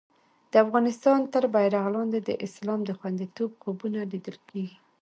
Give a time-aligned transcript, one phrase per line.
[0.51, 4.77] د افغانستان تر بېرغ لاندې د اسلام د خوندیتوب خوبونه لیدل کېږي.